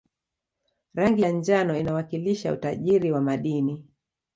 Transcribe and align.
rangi 0.95 1.21
ya 1.23 1.29
njano 1.29 1.77
inawakilisha 1.79 2.53
utajiri 2.53 3.11
wa 3.11 3.21
madini 3.21 3.85